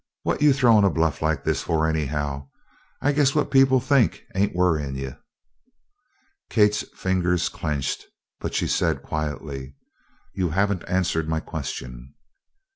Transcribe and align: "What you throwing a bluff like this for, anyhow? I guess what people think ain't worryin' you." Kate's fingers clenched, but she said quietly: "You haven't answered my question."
"What 0.23 0.41
you 0.41 0.51
throwing 0.51 0.83
a 0.83 0.89
bluff 0.89 1.21
like 1.21 1.43
this 1.43 1.61
for, 1.61 1.85
anyhow? 1.85 2.49
I 3.03 3.11
guess 3.11 3.35
what 3.35 3.51
people 3.51 3.79
think 3.79 4.23
ain't 4.33 4.55
worryin' 4.55 4.95
you." 4.95 5.15
Kate's 6.49 6.81
fingers 6.95 7.49
clenched, 7.49 8.07
but 8.39 8.55
she 8.55 8.65
said 8.67 9.03
quietly: 9.03 9.75
"You 10.33 10.49
haven't 10.49 10.89
answered 10.89 11.29
my 11.29 11.39
question." 11.39 12.15